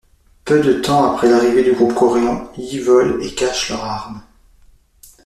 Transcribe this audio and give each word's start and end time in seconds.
Peu 0.45 0.63
de 0.63 0.81
temps 0.81 1.11
après 1.13 1.29
l’arrivée 1.29 1.61
du 1.61 1.73
groupe 1.73 1.93
coréen, 1.93 2.49
Yi 2.57 2.79
vole 2.79 3.19
et 3.23 3.35
cache 3.35 3.69
leurs 3.69 3.83
armes. 3.85 4.23